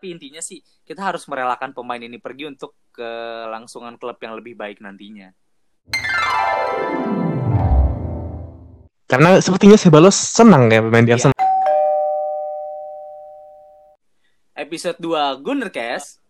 [0.00, 4.80] Tapi intinya sih kita harus merelakan pemain ini pergi untuk kelangsungan klub yang lebih baik
[4.80, 5.28] nantinya.
[9.04, 11.20] Karena sepertinya Sebalos senang ya bermain di Iya.
[11.20, 11.36] Arsenal.
[14.56, 16.24] Episode 2 Gunnercast.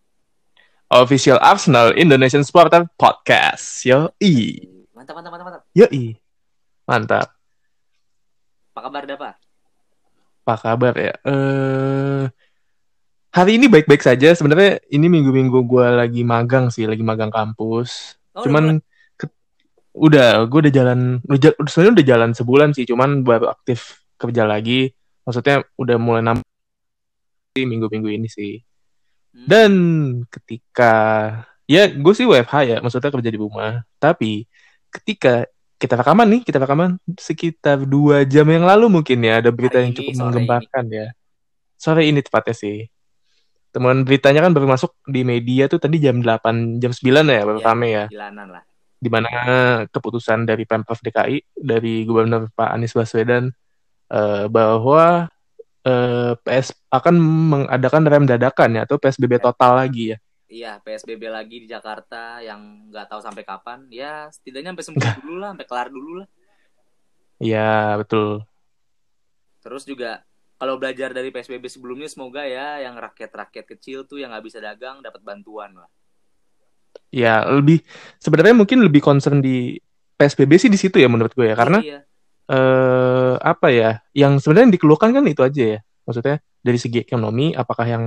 [0.91, 3.87] Official Arsenal Indonesian Supporter Podcast.
[3.87, 4.67] Yoi.
[4.91, 5.63] Mantap, mantap, mantap, mantap.
[5.71, 6.19] Yoi.
[6.83, 7.27] Mantap.
[8.75, 9.29] Apa kabar, Dapa?
[10.43, 11.15] Apa kabar ya?
[11.23, 12.27] Eh
[13.31, 14.35] hari ini baik-baik saja.
[14.35, 18.19] Sebenarnya ini minggu-minggu gue lagi magang sih, lagi magang kampus.
[18.35, 18.83] Oh, cuman
[19.15, 19.31] ke-
[19.95, 22.83] udah, gue udah jalan, udah, sebenarnya udah jalan sebulan sih.
[22.83, 24.91] Cuman baru aktif kerja lagi.
[25.23, 26.45] Maksudnya udah mulai nambah
[27.55, 28.59] minggu-minggu ini sih.
[29.31, 29.47] Hmm.
[29.47, 29.71] Dan
[30.27, 30.93] ketika
[31.63, 33.87] ya gue sih WFH ya, maksudnya kerja di rumah.
[33.95, 34.43] Tapi
[34.91, 35.47] ketika
[35.79, 39.89] kita rekaman nih, kita rekaman sekitar dua jam yang lalu mungkin ya ada berita Hari
[39.89, 41.07] yang cukup menggemparkan ya.
[41.79, 42.85] Sore ini tepatnya sih.
[43.71, 47.59] Temuan beritanya kan baru masuk di media tuh tadi jam 8, jam 9 ya baru
[47.63, 48.05] Iya, rame ya.
[48.11, 48.63] Lah.
[49.01, 49.31] Di mana
[49.87, 53.47] keputusan dari Pemprov DKI dari Gubernur Pak Anies Baswedan
[54.11, 55.31] eh, bahwa
[55.87, 60.17] eh, PS akan mengadakan rem dadakan ya atau PSBB total lagi ya.
[60.51, 63.87] Iya, PSBB lagi di Jakarta yang nggak tahu sampai kapan.
[63.87, 66.27] Ya, setidaknya sampai sembuh dulu lah, sampai kelar dulu lah.
[67.39, 68.43] Iya, betul.
[69.63, 70.27] Terus juga
[70.61, 75.01] kalau belajar dari PSBB sebelumnya semoga ya yang rakyat-rakyat kecil tuh yang nggak bisa dagang
[75.01, 75.89] dapat bantuan lah.
[77.09, 77.81] Ya, lebih
[78.21, 79.81] sebenarnya mungkin lebih concern di
[80.21, 81.57] PSBB sih di situ ya menurut gue ya.
[81.57, 82.05] Karena Iya,
[82.45, 85.79] eh apa ya, yang sebenarnya dikeluhkan kan itu aja ya.
[86.05, 88.03] Maksudnya dari segi ekonomi, apakah yang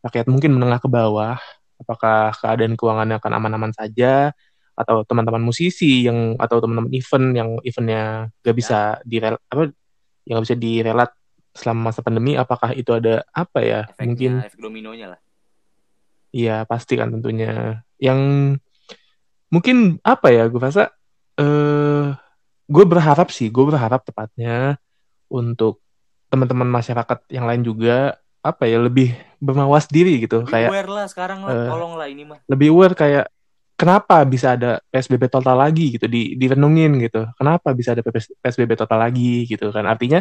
[0.00, 1.36] rakyat mungkin menengah ke bawah,
[1.76, 4.32] apakah keadaan keuangannya akan aman-aman saja,
[4.72, 9.74] atau teman-teman musisi yang atau teman-teman event yang eventnya gak bisa direl apa
[10.24, 11.10] yang gak bisa direlat
[11.58, 13.80] selama masa pandemi, apakah itu ada apa ya?
[13.90, 15.20] efeknya, Mungkin efek dominonya lah.
[16.30, 17.82] Iya pasti kan tentunya.
[17.98, 18.20] Yang
[19.50, 20.46] mungkin apa ya?
[20.46, 20.94] Gue rasa
[21.34, 22.14] eh
[22.68, 24.78] gue berharap sih, gue berharap tepatnya
[25.26, 25.82] untuk
[26.28, 31.06] teman-teman masyarakat yang lain juga apa ya lebih bermawas diri gitu, Lebih kayak aware lah
[31.08, 32.38] sekarang lah, eh, tolong lah ini mah.
[32.46, 33.26] lebih aware kayak
[33.78, 37.24] kenapa bisa ada PSBB total lagi gitu di direnungin gitu.
[37.38, 39.86] Kenapa bisa ada PS PSBB total lagi gitu kan?
[39.88, 40.20] Artinya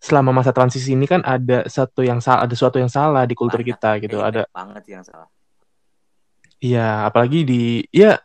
[0.00, 3.60] selama masa transisi ini kan ada satu yang salah, ada sesuatu yang salah di kultur
[3.60, 4.16] Banyak, kita gitu.
[4.18, 5.28] kayaknya Ada banyak banget yang salah.
[6.60, 7.62] Iya, apalagi di
[7.92, 8.16] ya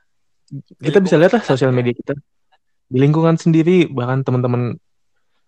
[0.80, 2.16] kita bisa lihat lah sosial media kita
[2.86, 4.78] di lingkungan sendiri bahkan teman-teman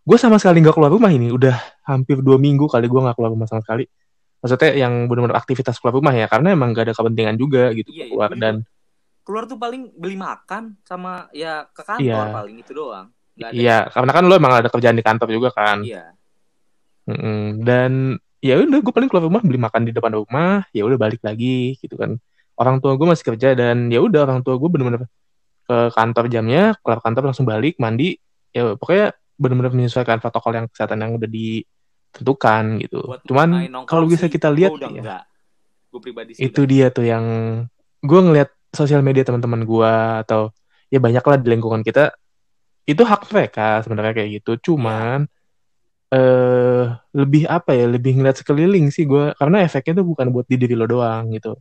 [0.07, 1.53] gue sama sekali nggak keluar rumah ini udah
[1.85, 3.85] hampir dua minggu kali gue nggak keluar rumah sama sekali
[4.41, 7.97] maksudnya yang benar-benar aktivitas keluar rumah ya karena emang gak ada kepentingan juga gitu Iya,
[8.01, 8.55] iya, keluar gue dan
[9.21, 12.31] Keluar tuh paling beli makan sama ya ke kantor Iya.
[12.31, 13.07] paling itu doang.
[13.37, 13.53] Ada.
[13.53, 16.16] iya karena kan lo emang ada kerjaan di kantor juga kan Iya.
[17.07, 17.63] Mm-mm.
[17.63, 21.23] dan ya udah gue paling keluar rumah beli makan di depan rumah ya udah balik
[21.23, 22.19] lagi gitu kan
[22.57, 25.07] orang tua gue masih kerja dan ya udah orang tua gue bener-bener
[25.67, 28.19] ke kantor jamnya keluar kantor langsung balik mandi
[28.51, 33.47] ya pokoknya bener-bener menyesuaikan protokol yang kesehatan yang udah ditentukan gitu Buat cuman
[33.85, 35.23] kalau bisa kita lihat ya, enggak.
[35.93, 36.69] Gue pribadi sih itu udah.
[36.69, 37.25] dia tuh yang
[38.01, 39.93] gue ngeliat sosial media teman-teman gue
[40.25, 40.51] atau
[40.89, 42.15] ya banyak lah di lingkungan kita
[42.87, 45.27] itu hak mereka sebenarnya kayak gitu cuman
[46.15, 46.83] eh
[47.19, 50.75] lebih apa ya lebih ngeliat sekeliling sih gue karena efeknya tuh bukan buat di diri
[50.79, 51.59] lo doang gitu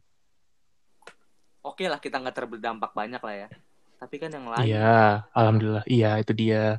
[1.67, 3.49] Oke lah kita nggak terdampak banyak lah ya.
[3.99, 4.61] Tapi kan yang lain.
[4.71, 4.79] iya
[5.35, 6.79] alhamdulillah iya itu dia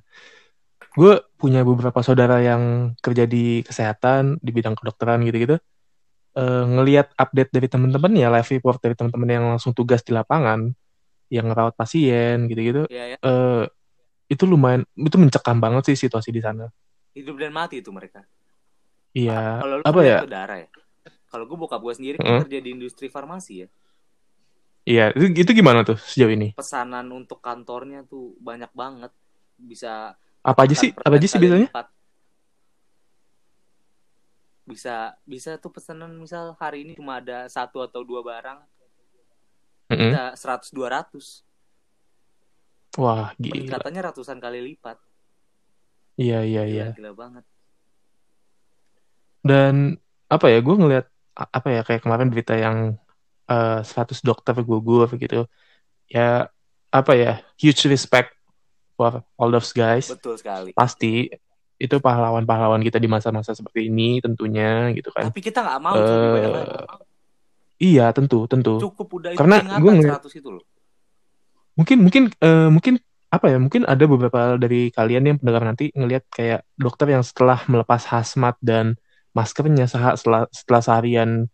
[0.98, 5.58] gue punya beberapa saudara yang kerja di kesehatan di bidang kedokteran gitu-gitu
[6.38, 10.70] eh ngelihat update dari teman-teman ya live report dari teman-teman yang langsung tugas di lapangan
[11.34, 13.18] yang ngerawat pasien gitu-gitu Iya ya.
[13.22, 13.64] eh
[14.30, 16.68] itu lumayan itu mencekam banget sih situasi di sana.
[17.18, 18.22] Hidup dan mati itu mereka.
[19.18, 20.18] Iya, Kalau lu apa kan ya?
[20.22, 20.70] saudara ya.
[21.28, 23.68] Kalau gue bokap gue sendiri kan kerja di industri farmasi ya.
[24.88, 26.54] Iya, itu, itu gimana tuh sejauh ini?
[26.54, 29.12] Pesanan untuk kantornya tuh banyak banget.
[29.58, 30.14] Bisa
[30.46, 30.94] Apa aja sih?
[30.94, 31.68] Apa aja sih biasanya?
[34.68, 38.60] Bisa bisa tuh pesanan misal hari ini cuma ada satu atau dua barang
[39.88, 40.12] Mm-mm.
[40.12, 41.44] bisa 100 200.
[43.00, 43.54] Wah, gila.
[43.56, 45.00] Peningkatannya ratusan kali lipat.
[46.18, 46.86] Iya, iya, iya.
[46.98, 47.44] Gila, banget.
[49.46, 49.96] Dan
[50.28, 50.60] apa ya?
[50.60, 51.06] Gue ngelihat
[51.38, 52.98] apa ya kayak kemarin berita yang
[53.48, 55.46] eh, 100 dokter gugur gitu.
[56.10, 56.50] Ya
[56.90, 57.46] apa ya?
[57.62, 58.34] Huge respect
[58.98, 60.10] for all those guys.
[60.10, 60.74] Betul sekali.
[60.74, 61.30] Pasti
[61.78, 65.30] itu pahlawan-pahlawan kita di masa-masa seperti ini tentunya gitu kan.
[65.30, 65.94] Tapi kita nggak mau.
[66.02, 66.74] Eh,
[67.78, 68.82] iya, tentu, tentu.
[68.82, 70.66] Cukup udah itu Karena gua ngeliat- 100 itu loh.
[71.78, 72.98] mungkin mungkin eh, mungkin
[73.28, 77.60] apa ya mungkin ada beberapa dari kalian yang pendengar nanti ngelihat kayak dokter yang setelah
[77.68, 78.96] melepas hazmat dan
[79.36, 81.52] maskernya setelah setelah seharian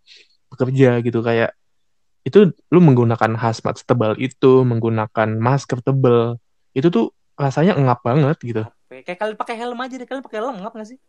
[0.54, 1.58] bekerja gitu kayak
[2.24, 6.40] itu lu menggunakan hazmat tebal itu, menggunakan masker tebal,
[6.72, 8.64] itu tuh rasanya ngap banget gitu.
[8.88, 11.00] Kayak kalian pakai helm aja deh, kalian pakai helm ngap gak sih?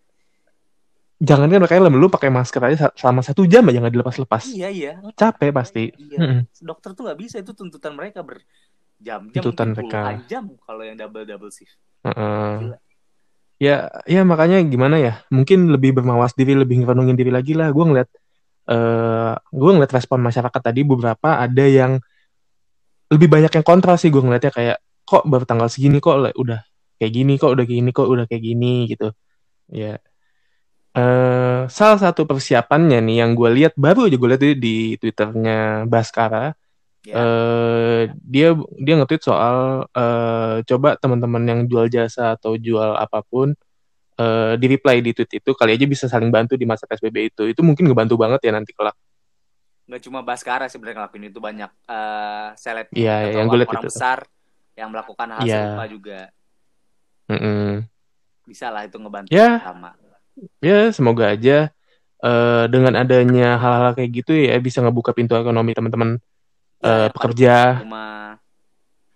[1.22, 4.50] Jangan kan pakai helm, lu pakai masker aja selama satu jam aja nggak dilepas-lepas.
[4.50, 4.93] Iya iya.
[5.14, 5.94] Capek pasti.
[5.94, 6.19] Iya.
[6.19, 6.40] Mm-mm.
[6.58, 8.26] Dokter tuh nggak bisa itu tuntutan mereka
[8.99, 10.00] berjam-jam, Tuntutan mereka.
[10.25, 11.76] jam kalau yang double double shift.
[12.06, 12.50] Heeh.
[12.61, 12.76] Gila.
[13.62, 15.23] Ya, ya makanya gimana ya?
[15.31, 17.70] Mungkin lebih bermawas diri, lebih ngerenungin diri lagi lah.
[17.70, 18.08] Gue ngeliat,
[18.69, 22.02] eh gue ngeliat respon masyarakat tadi beberapa ada yang
[23.12, 26.64] lebih banyak yang kontra sih gue ngeliatnya kayak kok baru tanggal segini kok udah
[26.96, 29.12] kayak gini kok udah gini kok udah kayak gini gitu.
[29.70, 30.00] Ya,
[30.96, 35.87] eh salah satu persiapannya nih yang gue lihat baru aja gue lihat di, di twitternya
[35.87, 36.52] Baskara.
[37.04, 37.14] Ya.
[37.14, 43.52] eh dia dia nge-tweet soal eh coba teman-teman yang jual jasa atau jual apa pun
[44.16, 47.42] eh di reply di tweet itu kali aja bisa saling bantu di masa PSBB itu.
[47.44, 48.96] Itu mungkin ngebantu banget ya nanti kelak.
[49.84, 53.88] nggak cuma Baskara sebenarnya ngelakuin itu banyak eh seleb Iya, atau yang lihat orang itu.
[53.92, 54.18] besar
[54.72, 55.60] yang melakukan hal Iya.
[55.60, 56.20] serupa juga
[57.28, 57.84] Mm-mm.
[58.44, 59.60] bisa lah itu ngebantu Ya.
[59.60, 59.92] sama
[60.64, 61.68] Ya semoga aja
[62.24, 66.16] eh dengan adanya hal-hal kayak gitu ya bisa ngebuka pintu ekonomi teman-teman
[66.84, 67.54] Ya, yang pekerja.
[67.81, 68.20] rumah.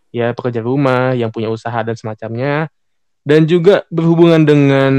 [0.09, 2.73] Ya pekerja rumah yang punya usaha dan semacamnya.
[3.21, 4.95] Dan juga berhubungan dengan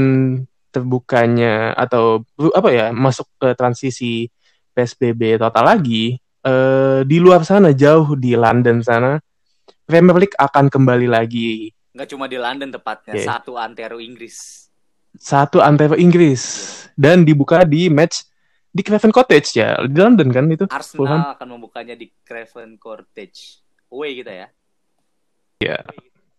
[0.70, 2.22] terbukanya atau
[2.54, 4.30] apa ya masuk ke transisi
[4.70, 6.14] PSBB total lagi
[6.46, 9.18] eh, di luar sana jauh di London sana
[9.82, 11.74] Premier League akan kembali lagi.
[11.90, 13.26] Nggak cuma di London tepatnya Oke.
[13.26, 14.70] satu antero Inggris.
[15.18, 16.42] Satu antara Inggris.
[16.94, 18.29] Dan dibuka di match
[18.70, 21.20] di Craven Cottage ya di London kan itu Arsenal Fulham.
[21.34, 23.58] akan membukanya di Craven Cottage
[23.88, 24.46] away kita ya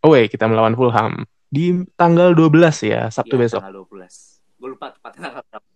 [0.01, 2.48] away kita melawan Fulham di tanggal 12
[2.86, 5.68] ya Sabtu Iya, besok tanggal 12 gue lupa tepatnya tanggal berapa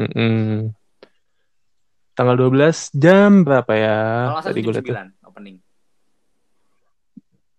[0.00, 0.72] Mm-mm.
[2.10, 2.52] Tanggal 12
[2.94, 3.98] jam berapa ya?
[4.30, 4.96] kalau Tadi gue lihat tuh.
[4.96, 5.56] 9 opening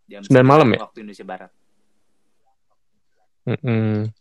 [0.05, 0.79] jam 9 malam ya?
[0.81, 1.51] waktu Indonesia Barat
[3.41, 4.11] Mm-mm.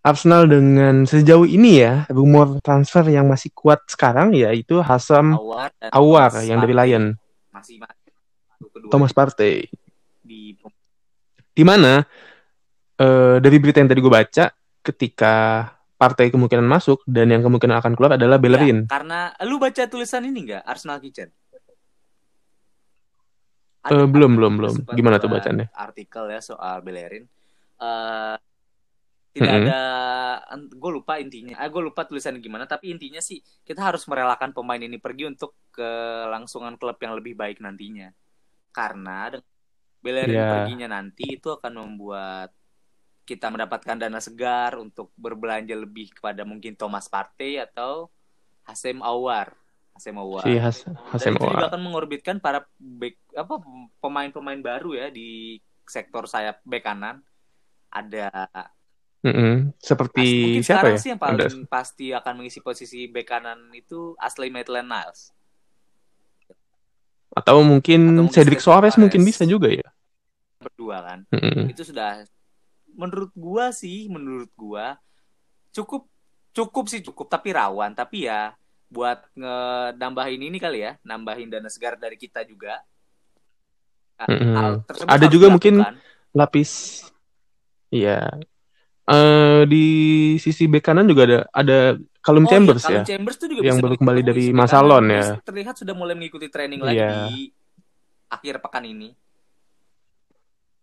[0.00, 5.36] Arsenal dengan sejauh ini ya rumor transfer yang masih kuat sekarang ya itu Hasam
[5.92, 7.04] Awar yang dari Lion,
[7.52, 9.68] masih masih Thomas Partey.
[10.24, 10.56] di
[11.52, 12.00] Di mana
[12.96, 14.44] eh, dari berita yang tadi gue baca
[14.80, 15.34] ketika
[16.00, 18.88] Partey kemungkinan masuk dan yang kemungkinan akan keluar adalah Bellerin.
[18.88, 21.28] Ya, karena lu baca tulisan ini nggak Arsenal Kitchen?
[23.84, 24.74] Eh, belum, belum, belum.
[24.96, 25.68] Gimana tuh buat bacaannya?
[25.76, 27.28] Artikel ya soal Bellerin.
[27.80, 28.36] Eh
[29.30, 29.66] tidak Mm-mm.
[29.70, 29.80] ada,
[30.66, 31.54] gue lupa intinya.
[31.62, 32.66] Ah, gue lupa tulisan gimana.
[32.66, 37.62] Tapi intinya sih kita harus merelakan pemain ini pergi untuk kelangsungan klub yang lebih baik
[37.62, 38.10] nantinya.
[38.74, 39.46] Karena dengan
[40.00, 40.48] Bellerin Iya.
[40.48, 42.50] perginya nanti itu akan membuat
[43.28, 48.08] kita mendapatkan dana segar untuk berbelanja lebih kepada mungkin Thomas Partey atau
[48.66, 49.54] Hasem Awar.
[49.94, 50.42] Hasem Awar.
[50.48, 50.82] Si Has
[51.14, 51.70] Hasem itu juga Awar.
[51.70, 53.60] akan mengorbitkan para back apa
[54.00, 57.22] pemain-pemain baru ya di sektor sayap bek kanan.
[57.92, 58.30] Ada
[59.20, 59.76] Mm-mm.
[59.76, 61.00] Seperti mungkin siapa sekarang ya?
[61.00, 65.36] sih yang paling pasti akan mengisi posisi bek kanan itu Ashley Maitland-Niles.
[67.36, 69.00] Atau mungkin Atau mungkin Cedric Soares Soares.
[69.00, 69.88] mungkin bisa juga ya.
[70.64, 71.18] Berdua kan.
[71.36, 71.68] Mm-mm.
[71.68, 72.24] Itu sudah
[72.96, 74.96] menurut gua sih, menurut gua
[75.70, 76.08] cukup
[76.50, 78.56] cukup sih cukup tapi rawan tapi ya
[78.90, 79.22] buat
[79.94, 82.82] nambahin ini kali ya, nambahin dana segar dari kita juga.
[84.20, 85.80] Hal tersebut Ada juga mungkin
[86.36, 87.04] lapis
[87.90, 88.30] Iya.
[89.10, 89.84] Eh di
[90.38, 91.78] sisi bek kanan juga ada ada
[92.20, 92.92] Callum Oh Chambers iya, ya.
[92.94, 94.86] Callum Chambers tuh juga Yang baru kembali dari bek masa kanan.
[94.86, 95.34] loan Terus ya.
[95.42, 97.10] Terlihat sudah mulai mengikuti training lagi Iya.
[97.26, 97.50] di
[98.30, 99.08] akhir pekan ini.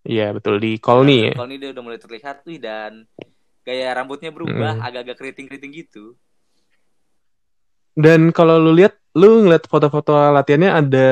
[0.03, 1.34] Iya, betul di Colney ya.
[1.36, 3.03] Kalau ini dia udah mulai terlihat tuh dan
[3.63, 4.86] gaya rambutnya berubah, Mm.
[4.88, 6.15] agak-agak keriting-keriting gitu.
[7.91, 11.07] Dan kalau lu lihat, lu ngeliat foto-foto latihannya ada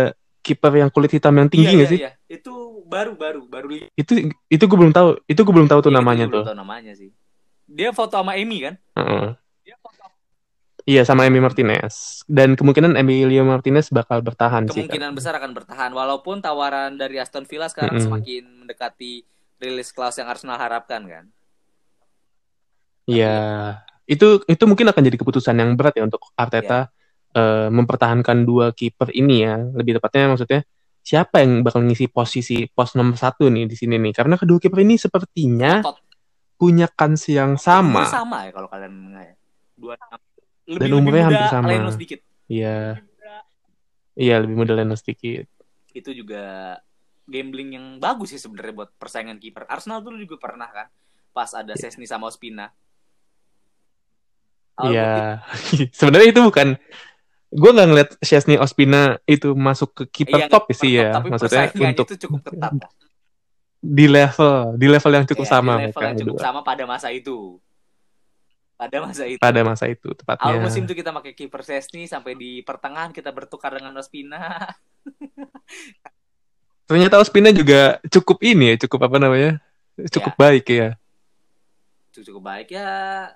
[0.45, 1.99] kiper yang kulit hitam yang tinggi iya, nggak iya, sih?
[2.05, 2.11] Iya.
[2.29, 3.89] Itu baru baru baru.
[3.97, 5.17] Itu itu gue belum tahu.
[5.25, 6.45] Itu gue belum tahu tuh Iya, namanya tuh.
[6.45, 7.09] belum tahu namanya sih.
[7.65, 8.77] Dia foto sama Amy kan?
[8.93, 9.33] Heeh.
[10.85, 12.21] Iya sama Emi Martinez.
[12.29, 14.85] Dan kemungkinan Emilio Martinez bakal bertahan sih.
[14.85, 18.05] Kemungkinan besar akan bertahan walaupun tawaran dari Aston Villa sekarang Mm-mm.
[18.05, 19.25] semakin mendekati
[19.57, 21.25] rilis clause yang Arsenal harapkan kan.
[23.09, 23.37] Iya,
[24.05, 26.93] itu itu mungkin akan jadi keputusan yang berat ya untuk Arteta
[27.35, 29.59] eh, mempertahankan dua kiper ini ya.
[29.59, 30.61] Lebih tepatnya maksudnya
[31.05, 34.15] siapa yang bakal ngisi posisi pos nomor satu nih di sini nih?
[34.15, 36.01] Karena kedua kiper ini sepertinya Tot-
[36.55, 38.07] punya kans yang sama.
[38.07, 39.35] sama ya kalau kalian ya.
[39.75, 39.99] Dua
[40.65, 41.67] lebih, Dan lebih umurnya muda hampir sama.
[41.69, 42.19] Leno sedikit.
[42.45, 42.77] Iya,
[44.15, 45.45] iya lebih muda Leno sedikit.
[45.91, 46.77] Itu juga
[47.25, 49.67] gambling yang bagus sih sebenarnya buat persaingan kiper.
[49.69, 50.87] Arsenal dulu juga pernah kan
[51.35, 52.71] pas ada Sesni sama Ospina.
[54.75, 55.39] Iya,
[55.99, 56.75] sebenarnya itu bukan
[57.55, 61.27] gue nggak ngeliat Chesney Ospina itu masuk ke keeper Iya, top sih top, ya tapi
[61.31, 62.71] maksudnya untuk itu cukup ketat
[63.85, 66.83] di level di level yang cukup Iya, sama di level mereka yang cukup sama pada
[66.83, 67.61] masa itu.
[68.75, 69.39] Pada masa itu.
[69.39, 73.31] pada masa itu Awal tepatnya musim tuh kita pakai kiper Chesney sampai di pertengahan kita
[73.31, 74.59] bertukar dengan Ospina.
[76.91, 79.51] ternyata Ospina juga cukup ini ya cukup apa namanya
[80.11, 80.87] cukup baik ya
[82.11, 83.31] Itu cukup baik ya.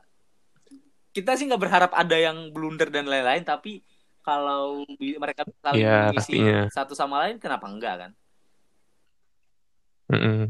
[1.15, 3.83] Kita sih nggak berharap ada yang blunder dan lain-lain, tapi
[4.19, 6.59] kalau mereka saling Iya, mengisi pastinya.
[6.69, 8.11] satu sama lain, kenapa enggak kan?
[10.09, 10.49] Mm-mm.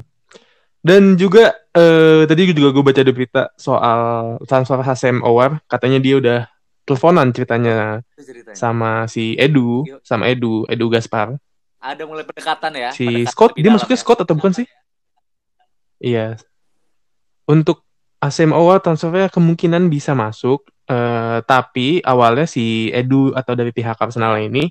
[0.80, 4.00] dan juga eh, tadi juga gue baca di berita soal
[4.48, 6.40] transfer Hasem Owar katanya dia udah
[6.88, 8.56] teleponan ceritanya ceritanya.
[8.56, 10.00] sama si Edu Yuk.
[10.00, 11.36] sama Edu Edu Gaspar
[11.78, 12.90] Ada mulai pendekatan ya.
[12.90, 14.02] si pendekatan Scott dia masuknya ya.
[14.02, 14.68] Scott atau bukan sih
[16.00, 16.40] iya
[17.44, 17.84] untuk
[18.20, 24.36] Hasem Owar transfernya kemungkinan bisa masuk eh, tapi awalnya si Edu atau dari pihak Arsenal
[24.42, 24.66] ini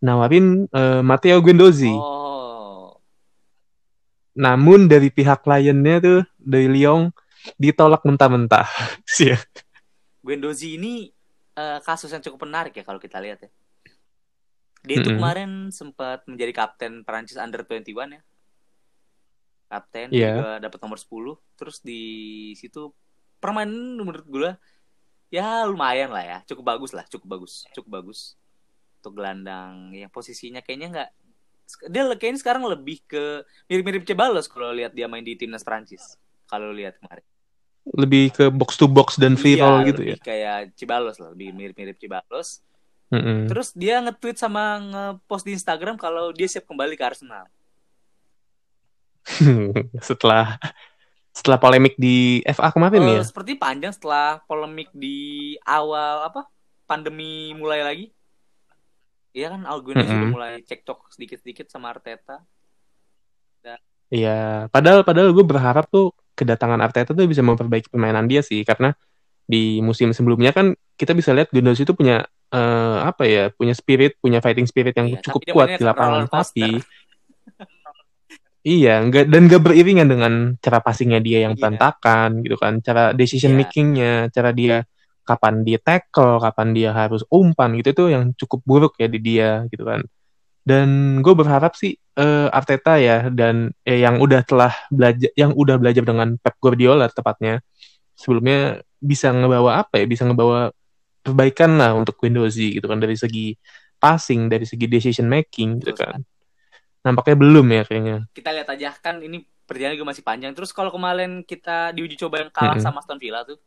[0.00, 3.00] nawarin eh, Matteo Guendouzi Oh,
[4.38, 7.10] namun dari pihak kliennya tuh dari Lyon
[7.58, 8.66] ditolak mentah-mentah
[9.04, 9.38] sih ya.
[10.22, 10.92] Guendouzi ini
[11.54, 13.50] eh, kasus yang cukup menarik ya kalau kita lihat ya.
[14.86, 15.18] Dia itu Mm-mm.
[15.18, 18.22] kemarin sempat menjadi kapten Prancis Under 21 ya.
[19.68, 20.32] Kapten Iya.
[20.32, 21.36] juga dapat nomor 10.
[21.58, 22.00] Terus di
[22.56, 22.94] situ
[23.38, 24.50] permainan menurut gue
[25.28, 28.34] ya lumayan lah ya, cukup bagus lah, cukup bagus, cukup bagus.
[28.98, 31.10] Untuk gelandang yang posisinya kayaknya nggak
[31.92, 36.16] dia kayaknya sekarang lebih ke mirip-mirip Ceballos kalau lihat dia main di timnas Prancis.
[36.48, 37.24] Kalau lihat kemarin.
[37.88, 40.16] lebih ke box to box dan Iya, roll gitu ya.
[40.16, 42.60] lebih kayak Cibalos lah, lebih mirip-mirip Cibalos.
[43.08, 43.48] Mm-mm.
[43.48, 47.48] Terus dia nge-tweet sama nge-post di Instagram kalau dia siap kembali ke Arsenal.
[50.08, 50.56] setelah
[51.38, 53.22] setelah polemik di FA kemarin Eh, ya.
[53.22, 56.50] seperti panjang setelah polemik di awal apa
[56.82, 58.06] pandemi mulai lagi.
[59.30, 60.18] Iya kan Algunes Mm-mm.
[60.18, 62.42] udah mulai cekcok sedikit-sedikit sama Arteta.
[64.08, 68.96] Iya, padahal padahal gue berharap tuh kedatangan Arteta tuh bisa memperbaiki permainan dia sih karena
[69.44, 74.16] di musim sebelumnya kan kita bisa lihat Gundogan itu punya eh, apa ya, punya spirit,
[74.16, 76.80] punya fighting spirit yang Iya, cukup kuat di lapangan tapi
[78.68, 81.60] Iya, enggak dan gak beriringan dengan cara passingnya dia yang Iya.
[81.64, 83.58] berantakan gitu kan, cara decision Iya.
[83.64, 84.84] makingnya, cara dia
[85.24, 89.64] kapan dia tackle, kapan dia harus umpan gitu itu yang cukup buruk ya di dia
[89.72, 90.04] gitu kan.
[90.68, 95.76] Dan gue berharap sih eh, Arteta ya dan eh, yang udah telah belajar, yang udah
[95.80, 97.64] belajar dengan Pep Guardiola tepatnya
[98.12, 100.74] sebelumnya bisa ngebawa apa ya, bisa ngebawa
[101.24, 103.56] perbaikan lah untuk Guendouzi gitu kan dari segi
[103.96, 106.20] passing, dari segi decision making gitu kan.
[107.04, 108.16] Nampaknya belum ya kayaknya.
[108.32, 110.52] Kita lihat aja kan ini perjalanan juga masih panjang.
[110.56, 112.84] Terus kalau kemarin kita di uji coba yang kalah Mm-mm.
[112.84, 113.60] sama Aston Villa tuh,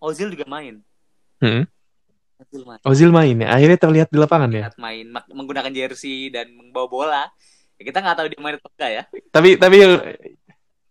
[0.00, 0.80] Ozil juga main.
[1.42, 1.68] Hmm.
[2.40, 2.80] Ozil main.
[2.86, 4.70] Ozil main ya, akhirnya terlihat di lapangan ya.
[4.70, 7.24] Lihat main mak- menggunakan jersey dan membawa bola.
[7.76, 9.02] Ya, kita nggak tahu dia main atau enggak ya.
[9.28, 9.92] Tapi tapi yang,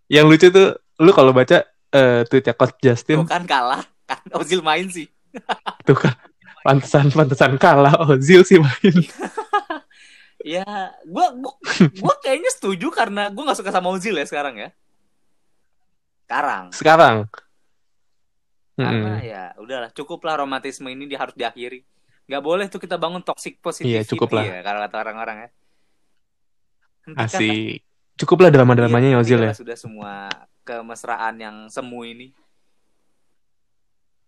[0.10, 4.62] yang lucu tuh, lu kalau baca eh tweetnya Coach Justin, Tuh kan kalah, kan Ozil
[4.62, 5.10] main sih.
[5.86, 6.14] tuh kan
[6.62, 8.94] pantesan pantesan kalah Ozil sih main.
[10.40, 11.54] Ya, gua gua,
[12.00, 14.70] gua kayaknya setuju karena gua nggak suka sama Ozil ya sekarang ya.
[16.24, 16.64] Sekarang.
[16.72, 17.16] Sekarang.
[18.80, 19.28] Karena Mm-mm.
[19.28, 21.84] ya udahlah, cukuplah romantisme ini dia harus diakhiri.
[22.32, 24.44] Nggak boleh tuh kita bangun toxic positivity Iya, cukup lah.
[24.48, 25.50] ya kalau kata orang-orang ya.
[27.10, 27.28] Hentikan.
[27.28, 27.84] Asik.
[28.16, 29.52] Cukuplah drama-dramanya Iya, ya Ozil ya.
[29.52, 30.32] sudah semua
[30.64, 32.32] kemesraan yang semu ini.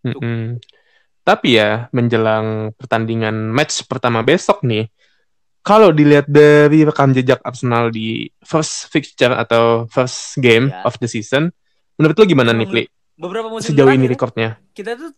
[0.01, 0.57] Mm-mm.
[1.21, 4.89] Tapi ya menjelang pertandingan match pertama besok nih,
[5.61, 10.81] kalau dilihat dari rekam jejak Arsenal di first fixture atau first game Iya.
[10.83, 11.53] of the season,
[11.95, 12.83] menurut lu gimana nih, Pli?
[13.13, 14.57] Beberapa musim Sejauh ini recordnya?
[14.73, 15.13] kita tuh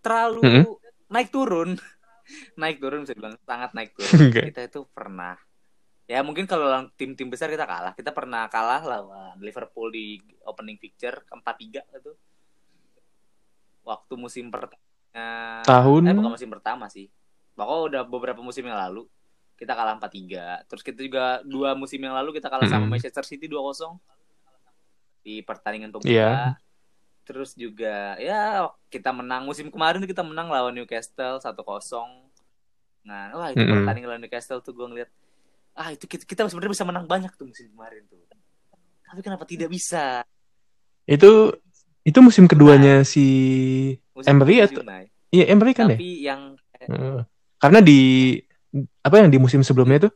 [0.00, 0.64] terlalu Mm-mm.
[1.08, 1.80] naik turun.
[2.60, 4.12] naik turun bisa bilang sangat naik turun.
[4.28, 4.44] Enggak.
[4.52, 5.36] kita itu pernah
[6.04, 7.96] ya mungkin kalau lawan tim-tim besar kita kalah.
[7.96, 12.12] Kita pernah kalah lawan Liverpool di opening picture 4-3 itu.
[13.84, 14.80] Waktu musim pertama
[15.62, 16.02] Tahun?
[16.04, 17.08] eh bukan musim pertama sih.
[17.54, 19.08] Pokoknya udah beberapa musim yang lalu
[19.54, 20.66] kita kalah 4-3.
[20.66, 22.98] Terus kita juga dua musim yang lalu kita kalah sama Mm-mm.
[22.98, 23.96] Manchester City 2-0
[25.24, 26.10] di pertandingan pembuka.
[26.10, 26.58] Iya.
[27.24, 31.48] Terus juga ya kita menang musim kemarin tuh kita menang lawan Newcastle 1-0.
[33.04, 33.82] Nah, wah itu Mm-mm.
[33.82, 35.10] pertandingan lawan Newcastle tuh gue ngeliat
[35.74, 38.20] ah itu kita, kita sebenarnya bisa menang banyak tuh musim kemarin tuh.
[39.06, 40.22] Tapi kenapa tidak bisa?
[41.06, 41.54] Itu
[42.04, 43.26] itu musim keduanya si
[44.12, 44.84] Musim Emery atau
[45.32, 45.96] iya Emery kan ya?
[45.96, 46.40] Tapi yang
[46.78, 47.18] eh, Heeh.
[47.56, 48.00] Karena di
[49.06, 50.10] apa yang di musim sebelumnya itu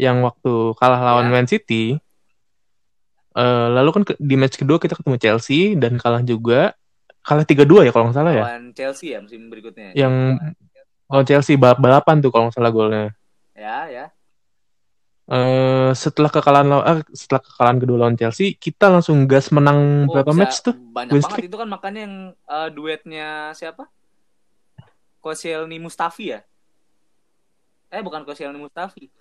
[0.00, 1.32] yang waktu kalah lawan Ya.
[1.32, 2.00] Man City
[3.36, 6.72] eh, lalu kan ke- di match kedua kita ketemu Chelsea dan kalah juga
[7.22, 8.44] kalah 3-2 ya kalau nggak salah ya.
[8.44, 9.94] lawan Chelsea ya musim berikutnya.
[9.94, 10.14] Yang
[11.12, 13.12] Oh Chelsea balap balapan tuh kalau nggak salah golnya.
[13.52, 14.04] Ya, ya.
[15.32, 20.12] Eh setelah kekalahan law- eh, setelah kekalahan kedua lawan Chelsea, kita langsung gas menang Oh,
[20.16, 20.74] berapa match tuh?
[20.74, 21.46] banyak Win banget streak?
[21.52, 23.86] itu kan makanya yang eh, duetnya siapa?
[25.22, 26.40] Koscielny Mustafi ya?
[27.92, 29.12] Eh bukan Koscielny Mustafi.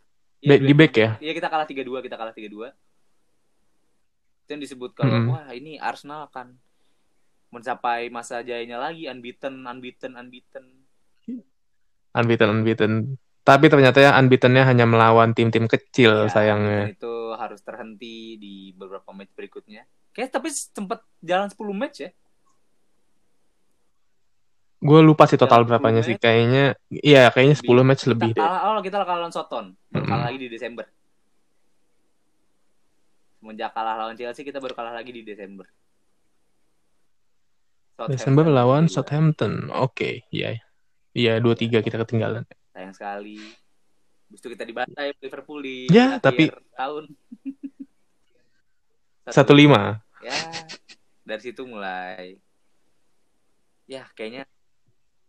[0.41, 1.09] Iya, Back- di back ya?
[1.19, 2.71] Iya kita kalah 3-2, kita kalah 3-2.
[4.41, 5.29] Itu yang disebut kalau Mm-mm.
[5.29, 6.55] wah ini Arsenal akan
[7.51, 10.65] mencapai masa jayanya lagi unbeaten, unbeaten, unbeaten.
[12.11, 12.91] Unbeaten, unbeaten.
[13.41, 16.91] Tapi ternyata ya unbeatennya hanya melawan tim-tim kecil Ya, sayangnya.
[16.91, 19.83] itu harus terhenti di beberapa match berikutnya.
[20.11, 22.11] Kayak tapi sempat jalan 10 match ya.
[24.81, 26.17] Gue lupa sih total Dalam 10 berapanya sih.
[26.17, 28.41] Kayaknya, iya kayaknya 10 match Kita lebih deh.
[28.41, 29.65] kalah, oh kita kalah lawan Soton.
[29.87, 30.85] Baru kalah lagi di Desember.
[33.37, 35.69] Semenjak kalah lawan Chelsea kita baru kalah lagi di Desember.
[38.01, 38.93] Desember lawan 3-2.
[38.97, 39.53] Southampton.
[39.71, 40.57] Oke, iya.
[41.13, 42.49] Iya, 2-3 kita ketinggalan.
[42.73, 43.37] Sayang sekali.
[43.37, 47.05] Habis itu kita dibantai Liverpool di Ya, tapi- tahun.
[49.29, 50.01] 1-5.
[50.21, 50.33] Ya,
[51.21, 52.41] dari situ mulai.
[53.85, 54.49] Ya, kayaknya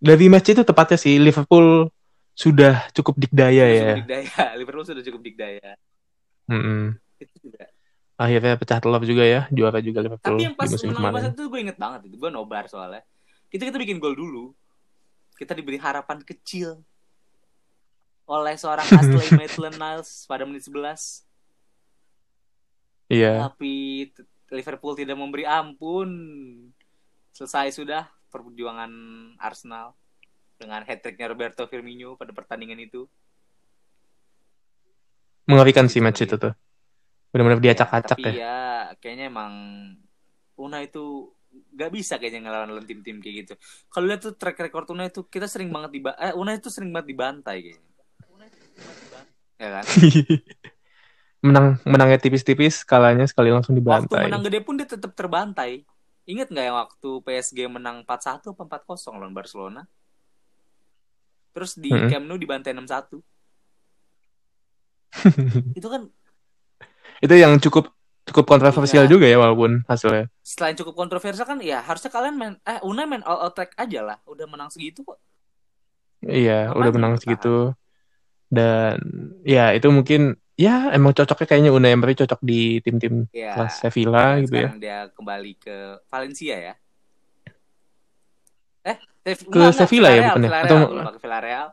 [0.02, 1.86] Dari match itu tepatnya sih Liverpool
[2.34, 3.78] sudah cukup dikdaya sudah ya.
[3.78, 4.42] cukup dikdaya.
[4.58, 5.70] Liverpool sudah cukup dikdaya.
[6.50, 6.98] Mm-mm.
[7.22, 7.70] Itu juga.
[8.18, 11.60] Akhirnya pecah telur juga ya, juara juga Liverpool Tapi yang pas menang masa itu gue
[11.62, 12.16] inget banget itu.
[12.18, 13.06] Gue nobar soalnya.
[13.54, 14.50] Itu kita bikin gol dulu.
[15.38, 16.82] Kita diberi harapan kecil
[18.26, 21.22] oleh seorang Ashley Maitland-Niles pada menit 11.
[23.06, 23.46] Iya.
[23.46, 26.10] Tapi t- Liverpool tidak memberi ampun.
[27.32, 28.90] Selesai sudah perjuangan
[29.36, 29.92] Arsenal
[30.56, 33.04] dengan hat-tricknya Roberto Firmino pada pertandingan itu.
[35.44, 36.56] Mengerikan sih match itu tuh.
[37.28, 38.32] Benar-benar diacak-acak tapi ya.
[38.40, 38.58] ya
[38.96, 39.52] kayaknya emang
[40.56, 41.32] Una itu
[41.72, 43.54] gak bisa kayaknya ngelawan lawan tim-tim kayak gitu.
[43.92, 46.92] Kalau lihat tuh track record Una itu kita sering banget di eh Una itu sering
[46.92, 47.90] banget dibantai kayaknya.
[49.60, 49.84] Ya kan?
[51.46, 54.24] menang menangnya tipis-tipis, kalahnya sekali langsung Waktu dibantai.
[54.30, 55.82] menang gede pun dia tetap terbantai.
[56.30, 59.82] Ingat nggak yang waktu PSG menang 4-1 apa 4-0 lawan Barcelona?
[61.54, 62.08] Terus di Mm-mm.
[62.08, 63.20] Camp Nou dibantai 6-1.
[65.76, 66.02] Itu kan
[67.22, 67.94] itu yang cukup
[68.26, 69.10] cukup kontroversial Iya.
[69.10, 70.26] juga ya walaupun hasilnya.
[70.42, 74.00] selain cukup kontroversial kan ya harusnya kalian main eh Una main all out track aja
[74.08, 74.18] lah.
[74.26, 75.18] Udah menang segitu kok.
[76.22, 77.74] Iya, udah menang segitu.
[78.52, 78.96] Dan
[79.48, 80.20] ya itu mungkin
[80.54, 83.56] ya emang cocoknya kayaknya Unai Emery cocok di tim-tim Ya.
[83.56, 84.70] kelas Sevilla gitu ya.
[84.76, 86.74] dia kembali ke Valencia ya.
[88.82, 88.96] Eh,
[89.38, 90.50] Ke Sevilla ya bukannya?
[90.50, 91.66] Villarreal, Atau- ke Villarreal.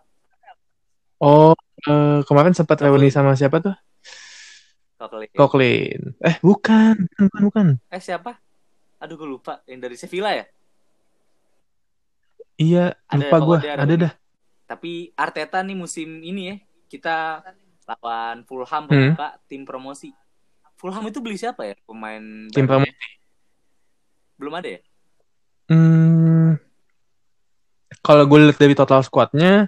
[1.18, 3.74] Oh, eh, kemarin sempat reuni sama siapa tuh?
[5.34, 6.14] Coquelin.
[6.22, 7.68] Eh, bukan, bukan, bukan.
[7.90, 8.38] Eh siapa?
[9.00, 9.64] Aduh gue lupa.
[9.66, 10.46] Yang dari Sevilla ya?
[12.56, 13.58] Iya, Ada, lupa gue.
[13.58, 14.14] pokoknya ada Ada dah.
[14.68, 17.42] Tapi Arteta nih musim ini ya, kita
[17.90, 18.90] lawan Fulham Hmm.
[18.90, 20.14] pembuka tim promosi.
[20.78, 22.94] Fulham itu beli siapa ya pemain Tim barunya?
[24.40, 24.82] Belum ada ya?
[25.70, 26.58] Hmm,
[28.02, 29.68] kalau gue lihat dari total squadnya,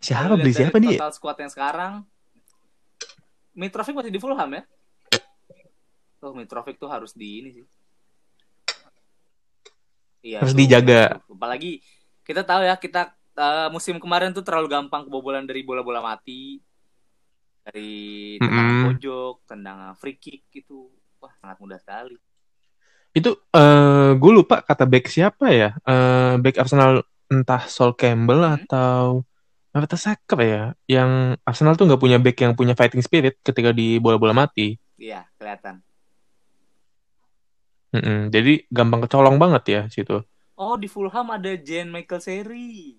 [0.00, 0.98] siapa beli siapa dia?
[0.98, 1.92] Total squad yang sekarang
[3.54, 4.62] Mitrovic masih di Fulham ya?
[6.24, 7.66] Oh, Mitrovic tuh harus di ini sih.
[10.24, 11.20] Iya, Harus tuh, dijaga.
[11.20, 11.36] tuh.
[11.36, 11.84] Apalagi
[12.24, 16.58] kita tahu ya, kita eh, musim kemarin tuh terlalu gampang kebobolan dari bola-bola mati.
[17.64, 17.90] Dari
[18.44, 18.84] tendangan Mm-mm.
[18.84, 20.92] pojok, tendangan free kick gitu.
[21.20, 22.16] Wah, sangat mudah sekali.
[23.18, 25.68] Itu eh gue lupa kata back siapa ya?
[25.88, 26.90] Eh back Arsenal
[27.32, 28.54] entah Sol Campbell Hmm.
[28.56, 29.22] atau
[29.76, 31.10] Mertesacker ya, yang
[31.44, 34.80] Arsenal tuh nggak punya back yang punya fighting spirit ketika di bola-bola mati.
[35.02, 35.76] Iya, kelihatan.
[37.94, 40.14] Mm-mm, Jadi gampang kecolong banget ya situ.
[40.62, 42.98] Oh, di Fulham ada Jen Michael Seri.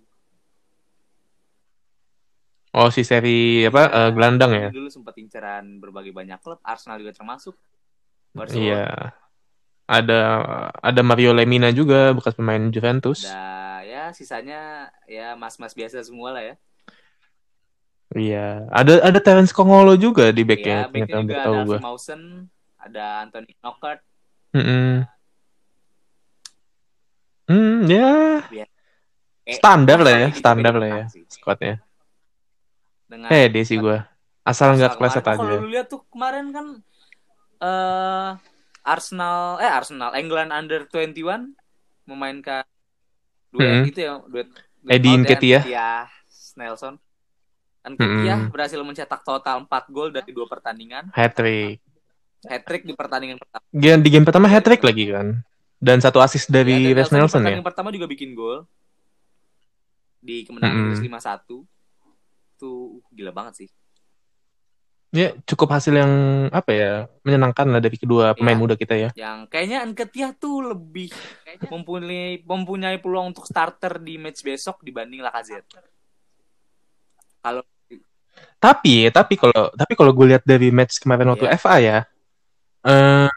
[2.76, 4.68] Oh si seri apa Iya, eh, gelandang ya?
[4.68, 7.56] Dulu sempat inceran berbagai banyak klub, Arsenal juga termasuk.
[7.56, 8.36] Iya.
[8.36, 8.84] Barcelona
[9.86, 10.20] Ada
[10.82, 13.24] ada Mario Lemina juga bekas pemain Juventus.
[13.30, 16.56] ada ya sisanya ya mas-mas biasa semua lah ya.
[18.12, 18.68] Iya.
[18.74, 20.84] Ada ada Terence Kongolo juga di backnya.
[20.84, 21.80] ya, backnya ternyata juga ada gue.
[21.80, 22.22] Mawson,
[22.76, 24.00] ada Anthony Knockert,
[24.56, 25.04] Mm-mm.
[27.46, 28.42] Hmm, ya
[29.46, 31.78] Eh, standar lah ya, standar lah ya squadnya.
[33.06, 33.98] Dengan Pede sih gue.
[34.42, 35.38] Asal nggak kepleset aja.
[35.38, 36.66] Kalau lu lihat tuh kemarin kan
[37.56, 38.30] eh
[38.82, 41.54] Arsenal eh Arsenal England under 21
[42.06, 42.62] memainkan
[43.50, 43.90] duet Mm-mm.
[43.90, 44.48] itu ya duet,
[44.84, 45.62] duet Eddie ya, Nketiah.
[45.64, 46.02] Nketiah,
[46.56, 46.94] Nelson.
[47.82, 48.52] Nketiah Mm-mm.
[48.52, 51.82] berhasil mencetak total 4 gol dari dua pertandingan, Hat trick.
[52.46, 53.66] hat trick di pertandingan pertama.
[53.74, 55.42] Di game pertama hat trick lagi kan.
[55.76, 57.42] Dan satu assist dari Ya, dan Reece Nelson Nelson ya.
[57.42, 58.66] pertandingan pertama juga bikin gol.
[60.20, 60.86] di kemenangan Mm-mm.
[60.90, 61.66] Inggris 5-1
[62.56, 62.72] itu
[63.12, 63.70] gila banget sih
[65.12, 66.12] Ya cukup hasil yang
[66.52, 66.92] apa ya
[67.24, 68.60] menyenangkan lah dari kedua pemain Iya.
[68.60, 69.10] muda kita ya.
[69.16, 71.08] yang kayaknya Nketiah tuh lebih
[71.72, 75.72] mempunyai mempunyai peluang untuk starter di match besok dibanding Lacazette.
[77.40, 77.64] Kalau
[78.60, 81.56] Tapi tapi kalau tapi kalau gue lihat dari match kemarin waktu Iya.
[81.56, 81.98] FA ya,
[82.84, 83.30] eh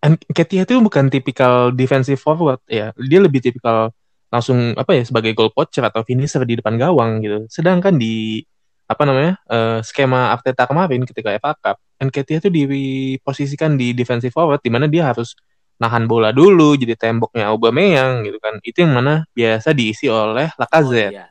[0.00, 2.90] Nketiah itu bukan tipikal defensive forward ya.
[2.98, 3.94] Dia lebih tipikal
[4.30, 7.46] langsung apa ya sebagai goal poacher atau finisher di depan gawang gitu.
[7.50, 8.42] Sedangkan di
[8.90, 14.60] apa namanya eh, skema Arteta kemarin ketika FA Cup, Nketiah itu diposisikan di defensive forward
[14.62, 15.34] di mana dia harus
[15.80, 18.58] nahan bola dulu jadi temboknya Aubameyang gitu kan.
[18.62, 20.48] Itu yang mana biasa diisi oleh
[20.80, 21.14] oh Lacazette.
[21.14, 21.26] iya,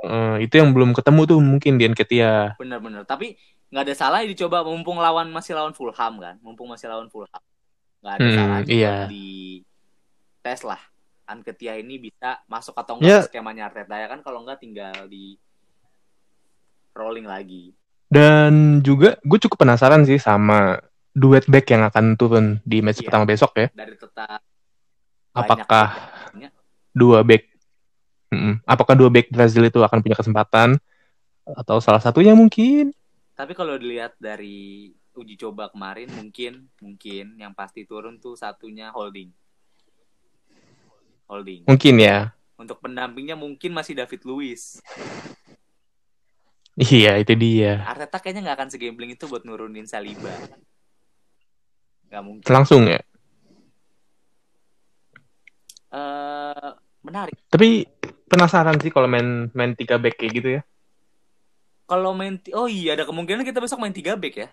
[0.00, 2.56] Eh, itu yang belum ketemu tuh mungkin di Nketiah.
[2.58, 3.02] benar-benar.
[3.08, 3.36] Tapi
[3.70, 7.42] nggak ada salah dicoba mumpung lawan masih lawan Fulham kan, mumpung masih lawan Fulham.
[8.02, 9.06] Nggak ada Hmm, salah iya.
[9.06, 9.24] di
[10.42, 10.80] tes lah.
[11.32, 13.22] Nketiah ini bisa masuk atau Ya.
[13.22, 15.38] enggak ke skemanya Arteta ya kan kalau enggak tinggal di
[16.92, 17.72] rolling lagi.
[18.10, 23.06] Dan juga gue cukup penasaran sih sama duet back yang akan turun di match Iya.
[23.06, 23.66] pertama besok ya.
[23.70, 24.42] Dari tetap
[25.30, 25.94] Apakah
[26.34, 26.50] banyak
[26.90, 27.46] dua back
[28.30, 28.62] Mm-mm.
[28.62, 30.78] apakah dua back Brazil itu akan punya kesempatan
[31.46, 32.90] atau salah satunya mungkin
[33.34, 39.30] Tapi kalau dilihat dari uji coba kemarin mungkin mungkin yang pasti turun tuh satunya holding.
[41.30, 41.62] Holding.
[41.70, 42.34] mungkin ya.
[42.58, 44.62] Untuk pendampingnya mungkin masih David Luiz.
[46.80, 47.84] Iya, itu dia.
[47.84, 50.32] Arteta kayaknya nggak akan segambling itu buat nurunin Saliba.
[52.08, 52.48] Nggak mungkin.
[52.48, 53.04] Langsung ya.
[55.92, 56.70] Eh
[57.04, 57.36] menarik.
[57.52, 57.84] Tapi
[58.32, 60.62] penasaran sih kalau main main tiga back kayak gitu ya.
[61.84, 64.48] Kalau main oh iya ada kemungkinan kita besok main 3 back ya.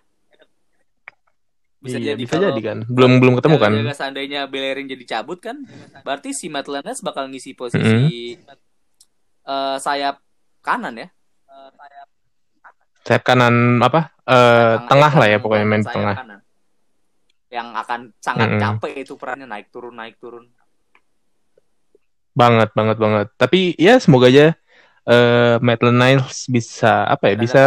[1.80, 2.78] Iya, bisa kalau- jadi kan.
[2.90, 3.72] Belum belum ketemu kan.
[3.94, 5.62] Seandainya Bellerin jadi cabut kan,
[6.02, 8.34] berarti si Matt Lanes bakal ngisi posisi
[9.44, 10.18] eh, sayap
[10.60, 11.08] kanan ya.
[13.02, 14.12] Sayap kanan apa?
[14.22, 16.16] Eh, Sayap tengah kanan, lah ya sayap pokoknya main sayap tengah.
[16.18, 16.40] kanan.
[17.48, 18.60] Yang akan sangat Mm-mm.
[18.60, 20.46] capek itu perannya naik turun naik turun.
[22.34, 23.28] Banget, banget, banget.
[23.34, 24.54] Tapi ya semoga aja
[25.08, 27.63] eh Maitland Niles bisa apa ya, Ada bisa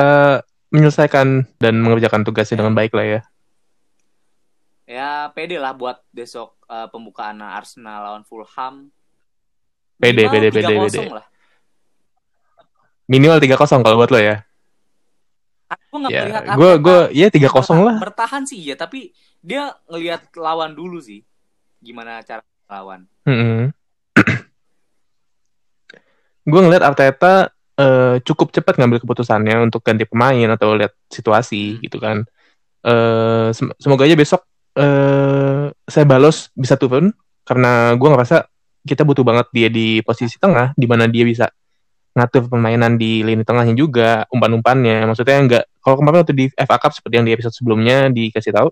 [0.69, 2.61] menyelesaikan dan mengerjakan tugasnya Ya.
[2.61, 3.21] dengan baik lah ya.
[4.91, 8.91] Ya pede lah buat besok eh, pembukaan Arsenal lawan Fulham.
[9.95, 11.01] Pede, Minimal pede, pede, 3-0 pede.
[11.15, 11.27] lah.
[13.07, 14.37] Minimal 3-0 kalau buat lo ya.
[15.71, 17.97] Aku nggak Ya, melihat gue gue ya 3-0 bertahan- lah.
[18.03, 21.23] Bertahan sih iya, tapi dia ngelihat lawan dulu sih.
[21.79, 23.07] Gimana cara lawan.
[23.23, 23.71] Mm-mm.
[26.43, 31.81] gue ngeliat Arteta eh, cukup cepat ngambil keputusannya untuk ganti pemain atau lihat situasi Hmm.
[31.81, 32.17] gitu kan.
[32.83, 34.43] Eh, sem- semoga aja besok
[34.81, 37.13] eh saya balos bisa turun
[37.45, 38.49] karena gue ngerasa
[38.89, 41.53] kita butuh banget dia di posisi tengah di mana dia bisa
[42.17, 45.07] ngatur permainan di lini tengahnya juga umpan-umpannya.
[45.07, 48.69] Maksudnya nggak kalau kemarin waktu di FA Cup seperti yang di episode sebelumnya dikasih tahu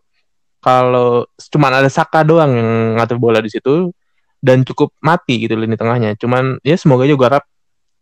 [0.59, 3.95] kalau cuman ada Saka doang yang ngatur bola di situ
[4.43, 6.19] dan cukup mati gitu lini tengahnya.
[6.19, 7.45] Cuman ya semoga gue harap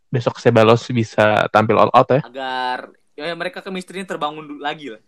[0.08, 2.20] besok Sebalos bisa tampil all out ya.
[2.24, 2.78] Agar
[3.16, 5.02] ya mereka chemistry-nya terbangun lagi lah.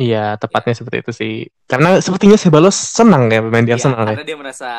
[0.00, 1.32] Iya tepatnya seperti itu sih
[1.64, 4.70] karena sepertinya Sebalos senang ya main di Iya, Arsenal ya karena dia merasa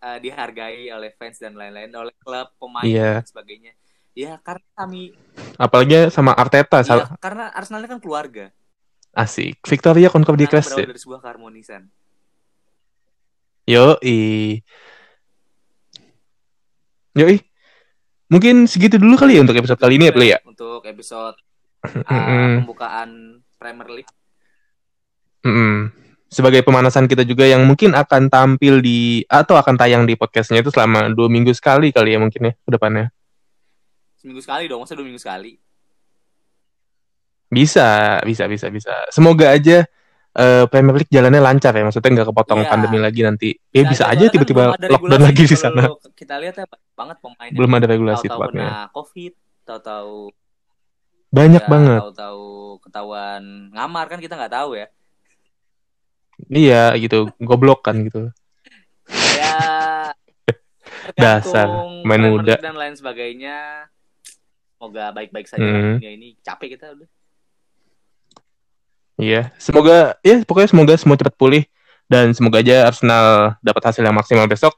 [0.00, 3.22] eh, dihargai oleh fans dan lain-lain, oleh klub, pemain Iya.
[3.22, 3.72] dan sebagainya.
[4.12, 5.10] Ya karena kami,
[5.56, 8.50] apalagi sama Arteta iya, sal- karena Arsenal kan keluarga.
[9.14, 11.82] asik Victoria Karena Class berawal ya dari sebuah keharmonisan.
[13.64, 13.96] yo
[17.14, 17.26] yo
[18.26, 21.38] mungkin segitu dulu kali ya untuk episode kali ini ya Play ya Untuk episode
[22.10, 24.10] uh, pembukaan Premier League.
[25.44, 25.92] Mm-mm.
[26.26, 30.72] sebagai pemanasan kita juga yang mungkin akan tampil di atau akan tayang di podcastnya itu
[30.72, 33.12] selama dua minggu sekali kali ya mungkin ya ke depannya
[34.18, 35.60] Seminggu sekali dong, masa dua minggu sekali?
[37.54, 39.86] bisa bisa bisa bisa semoga aja
[40.34, 42.70] eh, Premier League jalannya lancar ya maksudnya nggak kepotong Iya.
[42.72, 45.86] pandemi lagi nanti ya bisa aja kan tiba-tiba ada lockdown lagi di sana
[46.18, 46.66] Kita lihat ya
[46.98, 50.14] banget pemain belum ada regulasi tahu-tahu tepatnya COVID, tahu-tahu
[51.30, 52.46] banyak ya, banget tahu-tahu
[52.82, 54.86] ketahuan ngamar kan kita nggak tahu ya.
[56.46, 58.30] Iya gitu goblok kan gitu
[59.36, 59.56] Ya
[61.20, 61.68] Dasar,
[62.00, 62.56] main muda.
[62.56, 63.84] Dan lain sebagainya.
[64.72, 65.96] Semoga baik-baik saja Hmm.
[65.96, 66.32] dunia ini.
[66.40, 67.08] Capek kita udah.
[69.14, 71.62] Iya, semoga ya pokoknya semoga semua cepat pulih
[72.04, 74.74] dan semoga aja Arsenal dapat hasil yang maksimal besok.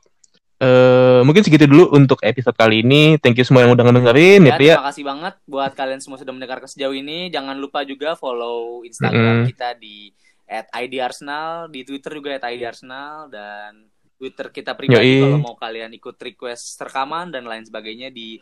[0.56, 3.16] Eh mungkin segitu dulu untuk episode kali ini.
[3.16, 4.74] Thank you semua yang udah ngedengerin ya, Ya, Pria.
[4.74, 7.28] terima kasih banget buat kalian semua sudah mendengarkan sejauh ini.
[7.28, 9.48] Jangan lupa juga follow Instagram Mm-mm.
[9.48, 10.10] kita di
[10.48, 13.84] @idarsenal, di Twitter juga @idarsenal dan
[14.16, 15.22] Twitter kita pribadi Yoi.
[15.22, 18.40] kalau mau kalian ikut request rekaman dan lain sebagainya di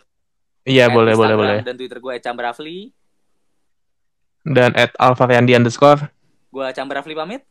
[0.65, 1.61] Iya, at boleh, boleh, Instagram boleh.
[1.61, 2.79] dan Twitter gue Cambrafli.
[4.45, 6.09] Dan at alfariandi underscore.
[6.49, 7.43] Gue Cambrafli pamit.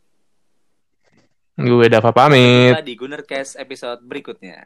[1.54, 2.74] Gue Dava pamit.
[2.74, 4.66] Jumpa di Gunercast episode berikutnya.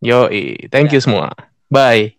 [0.00, 0.68] Yoi.
[0.70, 1.04] Thank you Ya.
[1.04, 1.28] semua.
[1.68, 2.17] Bye.